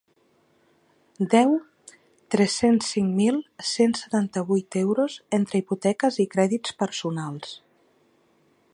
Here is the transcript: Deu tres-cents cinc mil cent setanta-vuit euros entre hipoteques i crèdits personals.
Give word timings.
Deu 1.33 1.51
tres-cents 2.35 2.89
cinc 2.95 3.13
mil 3.19 3.37
cent 3.73 3.95
setanta-vuit 4.01 4.81
euros 4.83 5.21
entre 5.41 5.63
hipoteques 5.63 6.21
i 6.25 6.29
crèdits 6.37 6.79
personals. 6.85 7.57